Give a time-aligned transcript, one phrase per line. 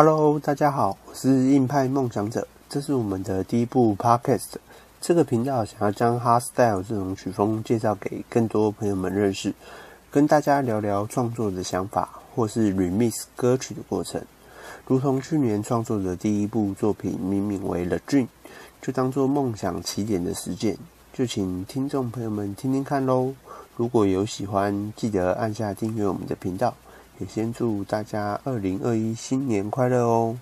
[0.00, 4.54] Hello，大家好，我是硬派梦想者，这是我们的第一部 Podcast。
[5.00, 9.52] 这个频道想要将 Hardstyle 这种曲风介绍给更多朋友们认识，
[10.12, 14.22] 跟大家聊聊创作的想法，或是 Remix 歌曲的过程。
[14.86, 18.28] 如同去年创作的第一部作品命名为 The Dream，
[18.80, 20.78] 就当做梦想起点的实践，
[21.12, 23.34] 就请听众朋友们听听看喽。
[23.74, 26.72] 如果有喜欢，记得按下订阅我们的频道。
[27.18, 30.38] 也先祝大家二零二一新年快乐哦！